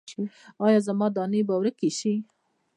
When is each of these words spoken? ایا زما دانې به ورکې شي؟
ایا 0.65 0.79
زما 0.87 1.07
دانې 1.15 1.41
به 1.47 1.55
ورکې 1.59 1.89
شي؟ 1.97 2.13